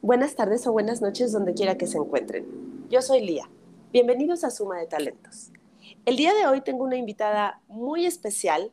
[0.00, 2.46] buenas tardes o buenas noches donde quiera que se encuentren.
[2.88, 3.50] Yo soy Lía.
[3.92, 5.50] Bienvenidos a Suma de Talentos.
[6.06, 8.70] El día de hoy tengo una invitada muy especial.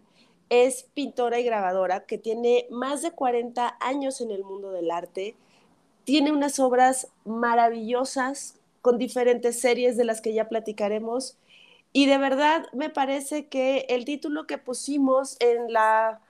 [0.50, 5.36] Es pintora y grabadora que tiene más de 40 años en el mundo del arte.
[6.06, 11.38] Tiene unas obras maravillosas con diferentes series de las que ya platicaremos.
[11.92, 16.22] Y de verdad me parece que el título que pusimos en la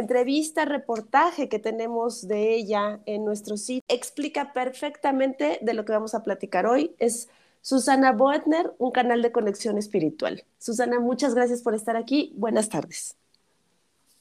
[0.00, 6.14] entrevista, reportaje que tenemos de ella en nuestro sitio, explica perfectamente de lo que vamos
[6.14, 6.94] a platicar hoy.
[6.98, 7.28] Es
[7.62, 10.44] Susana Boetner, un canal de conexión espiritual.
[10.58, 12.32] Susana, muchas gracias por estar aquí.
[12.36, 13.16] Buenas tardes.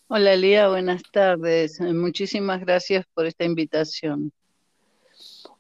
[0.08, 1.80] Hola Lía, buenas tardes.
[1.82, 4.32] Muchísimas gracias por esta invitación.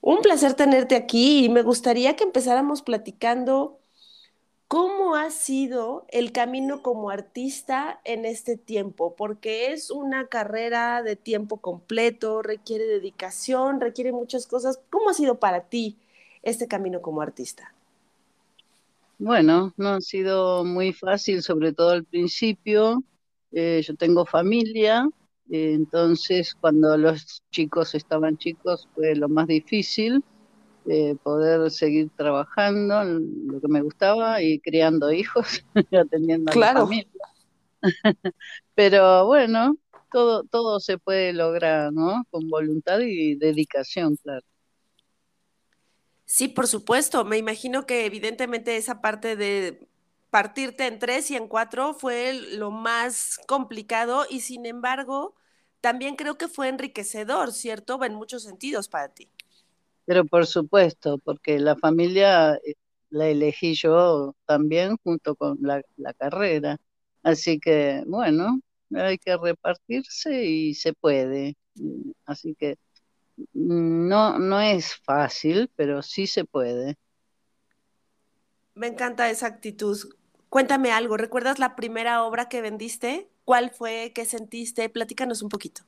[0.02, 3.80] Un placer tenerte aquí y me gustaría que empezáramos platicando
[4.68, 9.16] ¿Cómo ha sido el camino como artista en este tiempo?
[9.16, 14.80] Porque es una carrera de tiempo completo, requiere dedicación, requiere muchas cosas.
[14.90, 15.98] ¿Cómo ha sido para ti
[16.42, 17.74] este camino como artista?
[19.20, 23.04] Bueno, no ha sido muy fácil, sobre todo al principio.
[23.52, 25.08] Eh, yo tengo familia,
[25.52, 30.24] eh, entonces cuando los chicos estaban chicos fue lo más difícil
[31.24, 37.12] poder seguir trabajando en lo que me gustaba y criando hijos, atendiendo a la familia.
[38.76, 39.78] Pero bueno,
[40.12, 42.26] todo, todo se puede lograr, ¿no?
[42.30, 44.46] Con voluntad y dedicación, claro.
[46.26, 47.24] Sí, por supuesto.
[47.26, 49.88] Me imagino que evidentemente esa parte de
[50.30, 55.36] partirte en tres y en cuatro fue lo más complicado y sin embargo,
[55.82, 58.04] también creo que fue enriquecedor, ¿cierto?
[58.04, 59.30] En muchos sentidos para ti.
[60.06, 62.76] Pero por supuesto, porque la familia eh,
[63.10, 65.82] la elegí yo también junto con la,
[66.18, 66.78] carrera.
[67.24, 68.60] Así que, bueno,
[68.94, 71.56] hay que repartirse y se puede.
[71.76, 72.78] Mm, así que
[73.54, 76.98] mm, no, no es fácil, pero sí se puede.
[78.76, 79.98] Me encanta esa actitud.
[80.50, 83.30] Cuéntame algo, ¿recuerdas la primera obra que vendiste?
[83.46, 84.12] ¿Cuál fue?
[84.14, 84.90] ¿Qué sentiste?
[84.90, 85.84] Platícanos un poquito.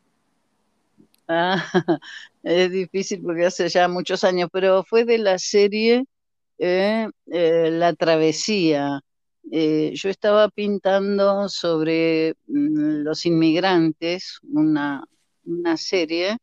[1.27, 1.55] Ah,
[2.43, 6.05] es difícil porque hace ya muchos años, pero fue de la serie
[6.59, 9.01] eh, eh, La Travesía.
[9.51, 15.05] Eh, yo estaba pintando sobre mm, los inmigrantes, una,
[15.45, 16.37] una serie,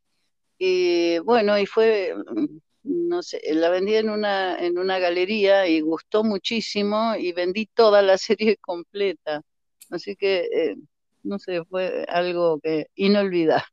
[0.58, 2.46] y bueno, y fue, mm,
[2.84, 8.02] no sé, la vendí en una, en una galería y gustó muchísimo y vendí toda
[8.02, 9.42] la serie completa.
[9.90, 10.76] Así que,
[11.24, 13.64] no sé, fue algo que inolvidable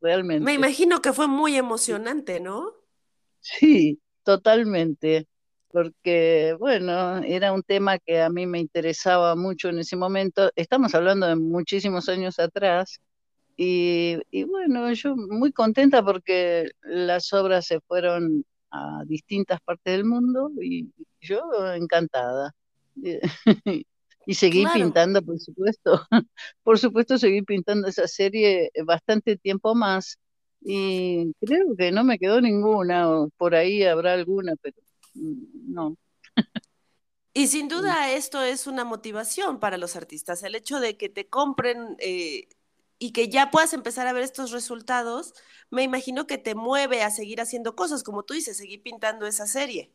[0.00, 0.44] realmente.
[0.44, 2.74] Me imagino que fue muy emocionante, ¿no?
[3.40, 5.26] Sí, totalmente,
[5.70, 10.50] porque bueno, era un tema que a mí me interesaba mucho en ese momento.
[10.56, 12.98] Estamos hablando de muchísimos años atrás.
[13.56, 20.04] Y, y bueno, yo muy contenta porque las obras se fueron a distintas partes del
[20.04, 20.90] mundo y
[21.20, 21.40] yo
[21.74, 22.52] encantada.
[24.26, 26.06] Y seguí pintando, por supuesto.
[26.64, 30.18] por supuesto, seguí pintando esa serie bastante tiempo más.
[30.60, 34.76] Y creo que no me quedó ninguna, o por ahí habrá alguna, pero
[35.14, 35.96] mm, no.
[37.32, 41.28] Y sin duda esto es una motivación para los artistas, el hecho de que te
[41.28, 42.48] compren eh,
[42.98, 45.34] y que ya puedas empezar a ver estos resultados,
[45.70, 49.46] me imagino que te mueve a seguir haciendo cosas, como tú dices, seguir pintando esa
[49.46, 49.92] serie.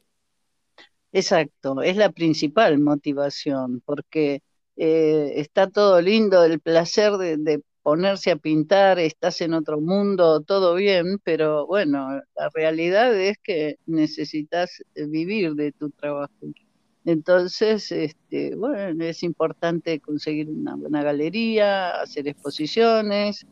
[1.14, 4.42] Exacto, es la principal motivación, porque
[4.78, 10.76] eh, está todo lindo, el placer de, ponerse a pintar, estás en otro mundo, todo
[10.76, 16.32] bien, pero bueno, la realidad es que necesitas vivir de tu trabajo.
[17.06, 23.48] Entonces, este, bueno, es importante conseguir una buena galería, hacer exposiciones,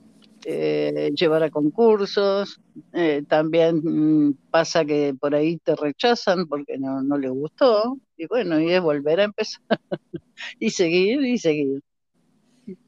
[0.45, 2.59] eh, llevar a concursos.
[2.93, 7.97] Eh, también mm, pasa que por ahí te rechazan porque no, no les gustó.
[8.17, 9.61] Y bueno, y es volver a empezar
[10.59, 11.81] y seguir y seguir.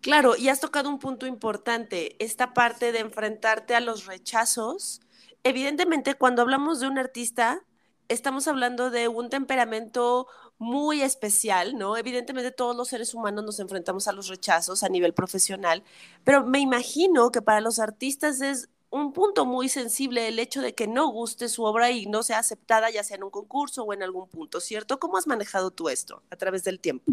[0.01, 5.01] Claro, y has tocado un punto importante, esta parte de enfrentarte a los rechazos.
[5.44, 7.63] Evidentemente, cuando hablamos de un artista,
[8.07, 10.27] estamos hablando de un temperamento
[10.62, 11.98] muy especial, ¿no?
[11.98, 15.81] Evidentemente todos los seres humanos nos enfrentamos a los rechazos a nivel profesional,
[16.24, 20.75] pero me imagino que para los artistas es un punto muy sensible el hecho de
[20.75, 23.92] que no guste su obra y no sea aceptada ya sea en un concurso o
[23.92, 25.00] en algún punto, ¿cierto?
[25.00, 27.12] ¿Cómo has manejado tú esto a través del tiempo?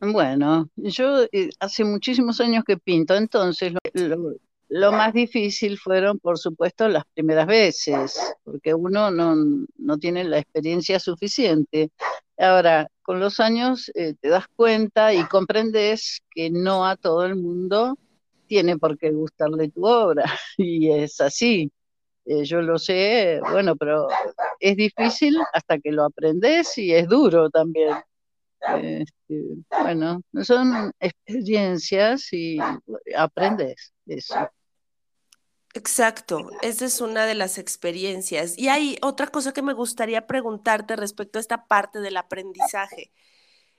[0.00, 3.74] Bueno, yo eh, hace muchísimos años que pinto, entonces
[4.70, 11.00] lo más difícil fueron, por supuesto, las primeras veces, porque uno no, tiene la experiencia
[11.00, 11.90] suficiente.
[12.40, 17.36] Ahora, con los años eh, te das cuenta y comprendes que no a todo el
[17.36, 17.98] mundo
[18.46, 20.24] tiene por qué gustarle tu obra,
[20.56, 21.70] y es así.
[22.26, 24.08] eh, yo lo sé, bueno, pero
[24.60, 27.94] es difícil hasta que lo aprendes y es duro también.
[28.82, 32.58] Este, bueno, son experiencias y
[33.16, 34.50] aprendes eso.
[35.72, 38.58] Exacto, esa es una de las experiencias.
[38.58, 43.12] Y hay otra cosa que me gustaría preguntarte respecto a esta parte del aprendizaje.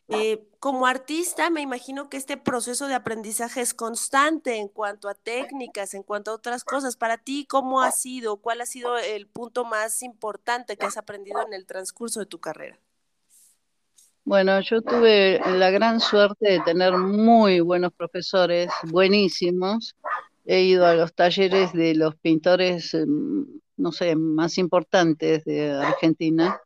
[0.07, 5.15] Eh, como artista, me imagino que este proceso de aprendizaje es constante en cuanto a
[5.15, 6.97] técnicas, en cuanto a otras cosas.
[6.97, 8.37] Para ti, ¿cómo ha sido?
[8.37, 12.39] ¿Cuál ha sido el punto más importante que has aprendido en el transcurso de tu
[12.39, 12.79] carrera?
[14.23, 19.95] Bueno, yo tuve la gran suerte de tener muy buenos profesores, buenísimos.
[20.45, 23.45] He ido a los talleres de los pintores, em,
[23.77, 26.59] no sé, más importantes de Argentina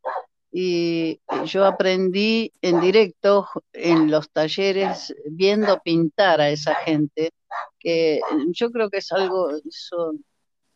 [0.57, 7.31] y yo aprendí en directo en los talleres viendo pintar a esa gente,
[7.77, 8.21] que
[8.53, 9.49] yo creo que es algo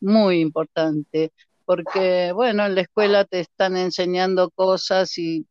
[0.01, 1.31] muy importante,
[1.63, 5.45] porque bueno, en la escuela te están enseñando cosas y,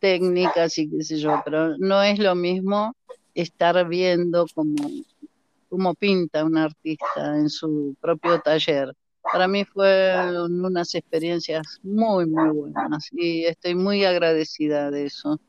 [0.00, 2.96] técnicas y qué sé yo, pero no es lo mismo
[3.34, 4.74] estar viendo cómo,
[5.68, 8.92] cómo pinta un artista en su propio taller
[9.32, 15.40] para mí fueron unas experiencias muy, muy buenas y estoy muy agradecida de eso.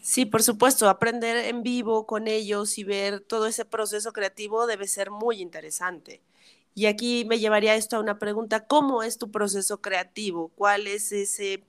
[0.00, 4.88] Sí, por supuesto, aprender en vivo con ellos y ver todo ese proceso creativo debe
[4.88, 6.22] ser muy interesante.
[6.74, 10.48] Y aquí me llevaría esto a una pregunta, ¿cómo es tu proceso creativo?
[10.56, 11.64] ¿Cuál es ese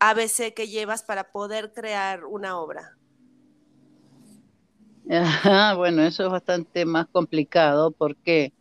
[0.00, 2.97] ABC que llevas para poder crear una obra?
[5.76, 8.52] Bueno, eso es bastante más complicado porque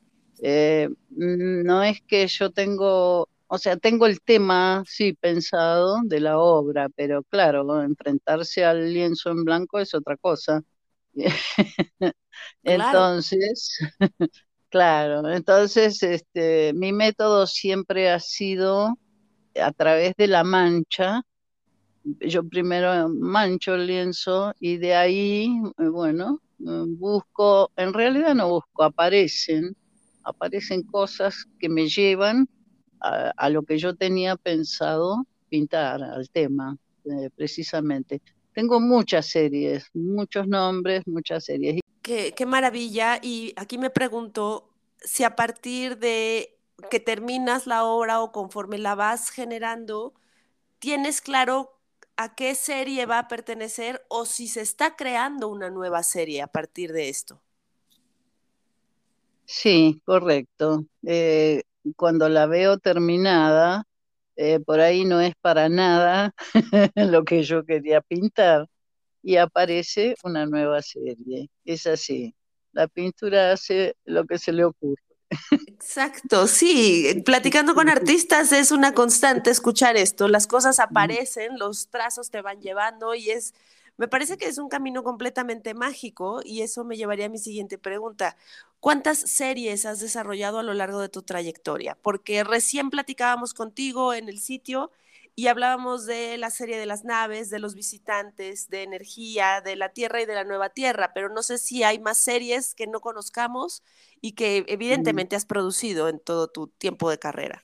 [0.41, 6.37] eh, no es que yo tengo, o sea, tengo el tema, sí, pensado de la
[6.39, 10.63] obra, pero claro, enfrentarse al lienzo en blanco es otra cosa.
[12.63, 13.79] entonces,
[14.69, 18.97] claro, entonces este, mi método siempre ha sido
[19.61, 21.23] a través de la mancha.
[22.21, 28.83] Yo primero mancho el lienzo y de ahí, eh, bueno, busco, en realidad no busco,
[28.83, 29.75] aparecen
[30.27, 32.47] aparecen cosas que me llevan
[32.99, 36.75] a, lo que yo tenía pensado pintar, al tema,
[37.05, 38.21] eh, precisamente.
[38.53, 41.79] Tengo muchas series, muchos nombres, muchas series.
[42.01, 43.19] Qué, qué maravilla.
[43.21, 48.95] Y aquí me pregunto si a partir de que terminas la obra o conforme la
[48.95, 50.13] vas generando,
[50.79, 51.76] tienes claro
[52.17, 56.47] a qué serie va a pertenecer o si se está creando una nueva serie a
[56.47, 57.41] partir de esto.
[59.45, 60.85] Sí, correcto.
[61.03, 61.63] Eh,
[61.95, 63.85] cuando la veo terminada,
[64.35, 66.33] eh, por ahí no es para nada
[66.95, 68.67] lo que yo quería pintar
[69.23, 71.49] y aparece una nueva serie.
[71.65, 72.35] Es así.
[72.73, 75.01] La pintura hace lo que se le ocurre.
[75.79, 82.29] Exacto, sí, platicando con artistas es una constante escuchar esto, las cosas aparecen, los trazos
[82.29, 83.53] te van llevando y es
[83.97, 87.79] me parece que es un camino completamente mágico y eso me llevaría a mi siguiente
[87.79, 88.37] pregunta.
[88.79, 91.97] ¿Cuántas series has desarrollado a lo largo de tu trayectoria?
[92.03, 94.91] Porque recién platicábamos contigo en el sitio
[95.39, 99.89] y hablábamos de la serie de las naves, de los visitantes, de energía, de la
[99.89, 103.01] Tierra y de la nueva Tierra, pero no sé si hay más series que no
[103.01, 103.83] conozcamos
[104.19, 107.63] y que evidentemente has producido en todo tu tiempo de carrera.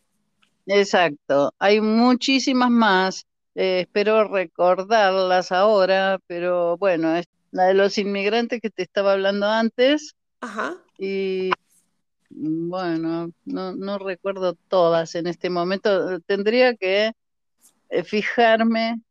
[0.68, 3.26] Exacto, hay muchísimas más
[3.56, 9.48] eh, espero recordarlas ahora, pero bueno, es la de los inmigrantes que te estaba hablando
[9.48, 10.16] antes.
[10.42, 10.76] Ajá.
[11.00, 11.50] Y
[12.30, 16.20] mm, bueno, no, no recuerdo todas en este momento.
[16.22, 17.14] Tendría que
[18.04, 19.02] fijarme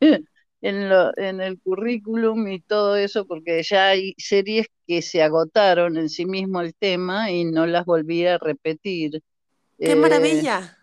[0.62, 5.96] en, lo, en el currículum y todo eso, porque ya hay series que se agotaron
[5.96, 9.22] en sí mismo el tema y no las volví a repetir.
[9.78, 10.76] ¡Qué maravilla!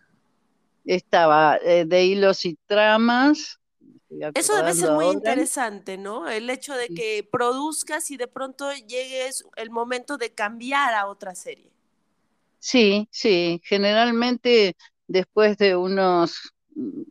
[0.87, 3.59] estaba eh, de hilos y tramas.
[4.33, 6.29] Eso debe ser muy interesante, ¿no?
[6.29, 11.35] El hecho de que produzcas y de pronto llegues el momento de cambiar a otra
[11.35, 11.71] serie.
[12.59, 14.75] Sí, sí, generalmente
[15.07, 16.53] después de unos,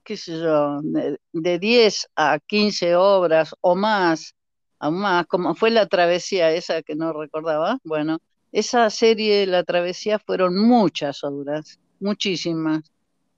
[0.05, 4.35] qué sé yo, de, 10 a 15 obras o más,
[4.79, 8.19] aún más, como fue la travesía esa que no recordaba, bueno,
[8.53, 12.91] esa serie, la travesía, fueron muchas obras, muchísimas.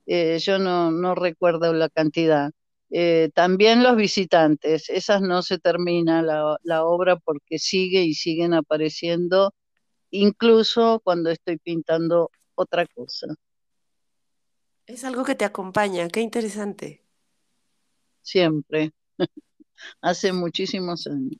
[0.06, 2.50] Eh, yo no, no, recuerdo la cantidad.
[2.90, 8.54] Eh, también los visitantes, esas no se termina la, la, obra porque sigue y siguen
[8.54, 9.52] apareciendo,
[10.11, 13.26] incluso cuando estoy pintando otra cosa.
[14.88, 17.04] Es algo que te acompaña, qué interesante.
[18.23, 18.92] Siempre,
[20.00, 21.37] hace muchísimos años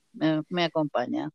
[0.51, 1.31] me, acompaña,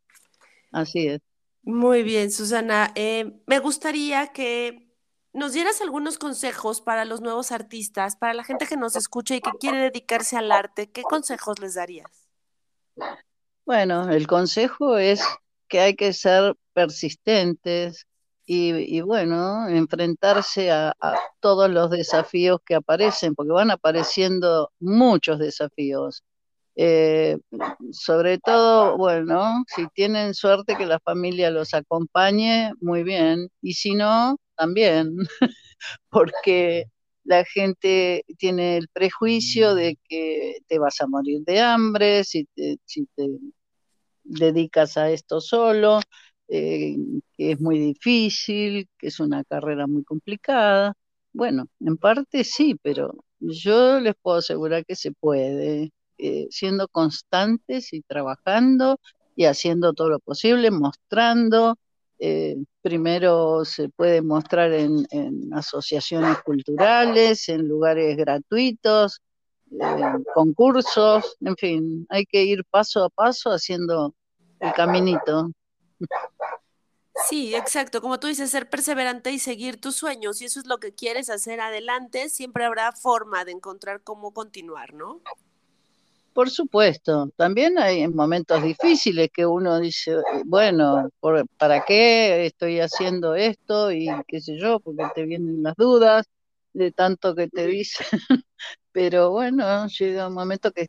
[0.70, 1.20] así es.
[1.62, 2.92] Muy bien, Susana.
[2.94, 4.94] Eh, me gustaría que
[5.32, 9.40] nos dieras algunos consejos para los nuevos artistas, para la gente que nos escucha y
[9.40, 12.28] que quiere dedicarse al arte, ¿qué consejos les darías?
[13.66, 15.20] Bueno, el consejo es
[15.66, 18.06] que hay que ser persistentes
[18.46, 20.94] y, bueno, enfrentarse a,
[21.40, 26.22] todos los desafíos que aparecen, porque van apareciendo muchos desafíos.
[26.76, 27.38] Eh,
[27.92, 33.94] sobre todo, bueno, si tienen suerte que la familia los acompañe, muy bien, y si
[33.94, 35.16] no, también,
[36.10, 36.86] porque
[37.24, 42.78] la gente tiene el prejuicio de que te vas a morir de hambre si te,
[42.84, 43.28] si te
[44.24, 46.00] dedicas a esto solo,
[46.48, 46.96] eh,
[47.36, 50.94] que es muy difícil, que es una carrera muy complicada.
[51.32, 57.92] Bueno, en parte sí, pero yo les puedo asegurar que se puede, eh, siendo constantes
[57.92, 59.00] y trabajando
[59.36, 61.76] y haciendo todo lo posible, mostrando.
[62.20, 65.06] Eh, primero se puede mostrar en,
[65.52, 69.20] asociaciones culturales, en lugares gratuitos,
[70.34, 74.14] concursos, en fin, hay que ir paso a paso haciendo
[74.60, 75.50] el caminito.
[77.28, 78.00] Sí, exacto.
[78.00, 80.38] Como tú dices, ser perseverante y seguir tus sueños.
[80.38, 84.94] Si eso es lo que quieres hacer adelante, siempre habrá forma de encontrar cómo continuar,
[84.94, 85.20] ¿no?
[86.32, 87.30] Por supuesto.
[87.36, 91.08] También hay momentos difíciles que uno dice, bueno,
[91.56, 93.92] ¿para qué estoy haciendo esto?
[93.92, 96.26] Y qué sé yo, porque te vienen las dudas
[96.72, 98.06] de tanto que te dicen.
[98.92, 100.88] Pero bueno, llega un momento que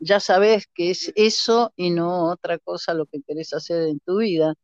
[0.00, 4.18] ya sabes que es eso y no otra cosa lo que querés hacer en tu
[4.18, 4.54] vida.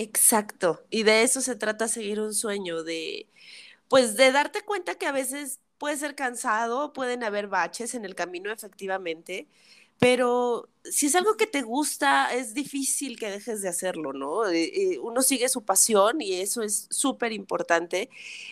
[0.00, 3.28] Exacto, y de eso se trata seguir un sueño, de
[3.88, 8.14] pues de darte cuenta que a veces puede ser cansado, pueden haber baches en el
[8.16, 9.48] camino efectivamente,
[10.00, 14.46] pero si es algo que te gusta, es difícil que dejes de hacerlo, ¿no?
[14.48, 18.10] Eh, eh, uno sigue su pasión y eso es súper importante.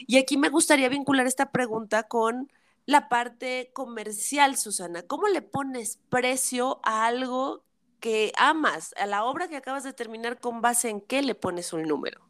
[0.08, 2.50] Y aquí me gustaría vincular esta pregunta con
[2.87, 5.02] la parte comercial, Susana.
[5.02, 7.64] ¿Cómo le pones precio a algo
[8.00, 11.73] que amas, a la obra que acabas de terminar, ¿con base en qué le pones
[11.73, 12.21] un número?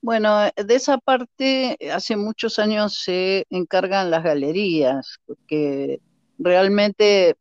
[0.00, 6.00] Bueno, eh, de esa parte eh, hace muchos años se encargan las galerías, porque
[6.38, 7.36] realmente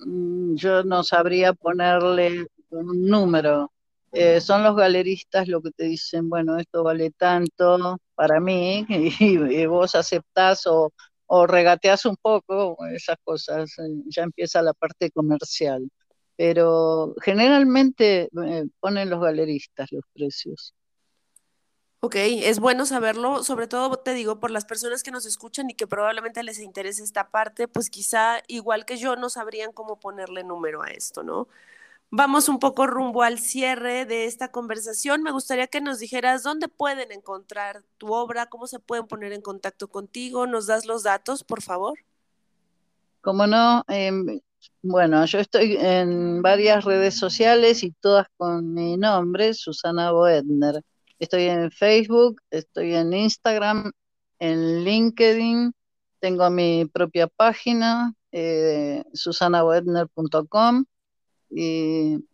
[0.00, 3.70] mm, yo no sabría ponerle un número.
[4.12, 9.66] Eh, son los galeristas lo que te dicen, bueno, esto vale tanto para mí, y,
[9.66, 10.92] vos aceptás o,
[11.34, 13.74] o regateás un poco, esas cosas,
[14.06, 15.88] ya empieza la parte comercial
[16.36, 20.74] pero generalmente eh, ponen los galeristas los precios.
[22.00, 25.74] Ok, es bueno saberlo, sobre todo te digo por las personas que nos escuchan y
[25.74, 30.42] que probablemente les interese esta parte, pues quizá igual que yo no sabrían cómo ponerle
[30.42, 31.46] número a esto, ¿no?
[32.14, 35.22] Vamos un poco rumbo al cierre de esta conversación.
[35.22, 39.40] Me gustaría que nos dijeras dónde pueden encontrar tu obra, cómo se pueden poner en
[39.40, 40.46] contacto contigo.
[40.46, 41.98] ¿Nos das los datos, por favor?
[43.22, 44.40] Como no, em,
[44.82, 50.82] bueno, yo estoy en varias redes sociales y todas con mi nombre, Susana Boedner.
[51.18, 53.90] Estoy en Facebook, estoy en Instagram,
[54.38, 55.72] en LinkedIn,
[56.20, 59.02] tengo mi propia página, eh,
[61.54, 62.24] y,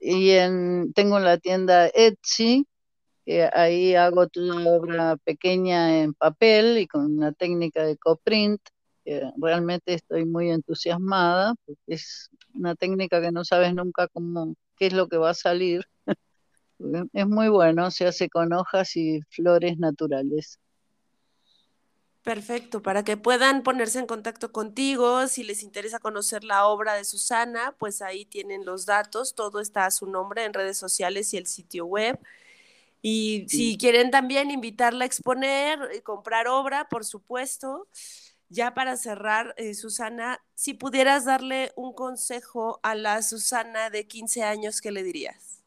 [0.00, 2.66] y en, tengo la tienda Etsy,
[3.24, 8.60] que ahí hago toda obra pequeña en papel y con una técnica de coprint
[9.36, 14.92] realmente estoy muy entusiasmada, porque es una técnica que no sabes nunca cómo, qué es
[14.92, 15.84] lo que va a salir.
[17.12, 20.58] es muy bueno, se hace con hojas y flores naturales.
[22.22, 27.04] Perfecto, para que puedan ponerse en contacto contigo, si les interesa conocer la obra de
[27.04, 31.36] Susana, pues ahí tienen los datos, todo está a su nombre en redes sociales y
[31.36, 32.20] el sitio web.
[33.02, 37.88] Y si quieren también invitarla a exponer, y comprar obra, por supuesto,
[38.48, 44.44] ya para cerrar, eh, Susana, si pudieras darle un consejo a la Susana de 15
[44.44, 45.62] años, ¿qué le dirías?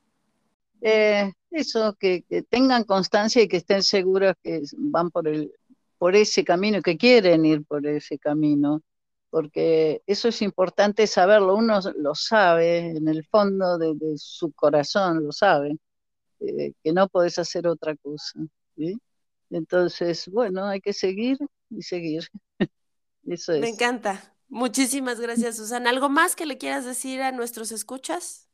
[0.79, 5.51] Eh, eso, que, tengan constancia y que estén seguros que van por, el,
[5.97, 8.81] por ese camino, que quieren ir por ese camino,
[9.29, 15.31] porque eso es importante saberlo, uno lo sabe en el fondo de, su corazón, lo
[15.31, 15.77] sabe,
[16.39, 18.39] eh, que no podés hacer otra cosa.
[19.49, 21.37] Entonces, bueno, hay que seguir
[21.69, 22.27] y seguir.
[23.27, 23.61] Eso es.
[23.61, 24.35] Me encanta.
[24.47, 25.89] Muchísimas gracias, Susana.
[25.89, 28.47] ¿Algo más que le quieras decir a nuestros escuchas?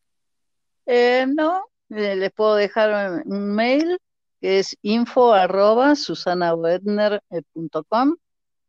[0.86, 4.00] Eh, no, eh, les puedo dejar un mail
[4.42, 5.94] que es info arroba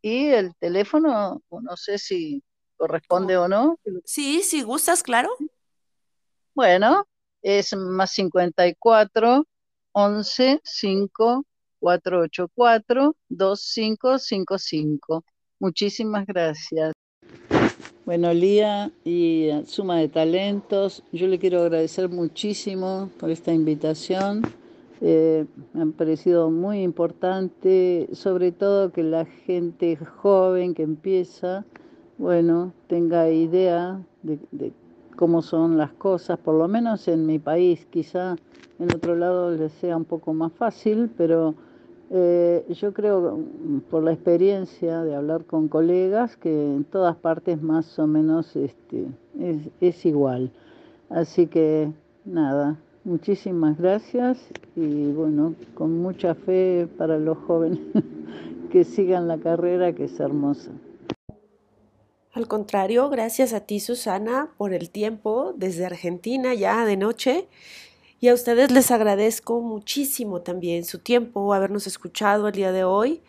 [0.03, 2.43] y el teléfono, no sé si
[2.77, 3.79] corresponde o no.
[4.05, 5.31] Sí, si gustas, claro.
[6.55, 7.07] Bueno,
[7.41, 9.47] es más 54
[9.93, 11.45] 11 5
[11.79, 15.25] 484 2555.
[15.59, 16.93] Muchísimas gracias.
[18.05, 24.43] Bueno, Lía y Suma de Talentos, yo le quiero agradecer muchísimo por esta invitación.
[25.05, 31.65] Eh, me ha parecido muy importante, sobre todo que la gente joven que empieza,
[32.19, 34.73] bueno, tenga idea de,
[35.17, 38.37] cómo son las cosas, por lo menos en mi país, quizá
[38.79, 41.57] en otro lado les sea un poco más fácil, pero
[42.11, 43.41] eh, yo creo,
[43.91, 49.07] por la experiencia de hablar con colegas, que en todas partes más o menos este,
[49.81, 50.53] es, igual.
[51.11, 51.91] Así que
[52.25, 54.39] nada, muchísimas gracias
[54.77, 57.81] y bueno, con mucha fe para los jóvenes
[58.73, 60.71] que sigan la carrera que es hermosa.
[62.33, 67.49] Al contrario, gracias a ti Susana por el tiempo desde Argentina ya de noche
[68.21, 73.21] y a ustedes les agradezco muchísimo también su tiempo, habernos escuchado el día de hoy.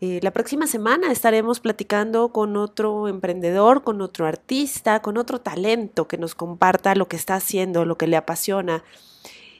[0.00, 6.06] Eh, la próxima semana estaremos platicando con otro emprendedor, con otro artista, con otro talento
[6.06, 8.84] que nos comparta lo que está haciendo, lo que le apasiona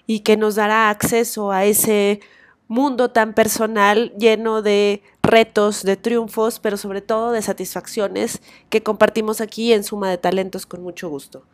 [0.06, 2.20] y que nos dará acceso a ese
[2.68, 9.40] mundo tan personal lleno de retos, de triunfos, pero sobre todo de satisfacciones que compartimos
[9.40, 11.46] aquí en Suma de Talentos con mucho gusto.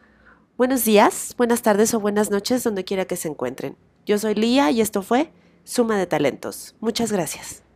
[0.57, 3.77] Buenos días, buenas tardes o buenas noches donde quiera que se encuentren.
[4.05, 5.31] Yo soy Lía y esto fue
[5.65, 6.75] Suma de Talentos.
[6.81, 7.70] Muchas gracias.